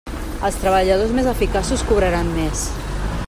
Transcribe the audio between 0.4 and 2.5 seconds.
Els treballadors més eficaços cobraran